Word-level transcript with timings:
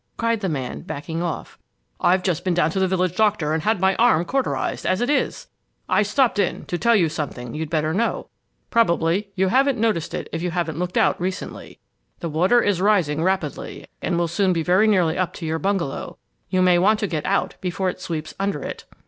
cried 0.17 0.39
the 0.39 0.49
man, 0.49 0.81
backing 0.81 1.21
off. 1.21 1.59
"I've 1.99 2.23
just 2.23 2.43
been 2.43 2.55
down 2.55 2.71
to 2.71 2.79
the 2.79 2.87
village 2.87 3.15
doctor 3.15 3.53
and 3.53 3.61
had 3.61 3.79
my 3.79 3.95
arm 3.97 4.25
cauterized, 4.25 4.83
as 4.83 4.99
it 4.99 5.11
is. 5.11 5.47
I 5.87 6.01
stopped 6.01 6.39
in 6.39 6.65
to 6.65 6.79
tell 6.79 6.95
you 6.95 7.07
something 7.07 7.53
you'd 7.53 7.69
better 7.69 7.93
know. 7.93 8.27
Probably 8.71 9.29
you 9.35 9.49
haven't 9.49 9.77
noticed 9.77 10.15
it, 10.15 10.27
if 10.31 10.41
you 10.41 10.49
haven't 10.49 10.79
looked 10.79 10.97
out 10.97 11.21
recently. 11.21 11.77
The 12.19 12.29
water 12.29 12.63
is 12.63 12.81
rising 12.81 13.21
rapidly 13.21 13.85
and 14.01 14.17
will 14.17 14.27
soon 14.27 14.53
be 14.53 14.63
very 14.63 14.87
nearly 14.87 15.19
up 15.19 15.33
to 15.33 15.45
your 15.45 15.59
bungalow. 15.59 16.17
You 16.49 16.63
may 16.63 16.79
want 16.79 16.99
to 17.01 17.05
get 17.07 17.27
out 17.27 17.53
before 17.61 17.87
it 17.87 18.01
sweeps 18.01 18.33
under 18.39 18.63
it!" 18.63 18.85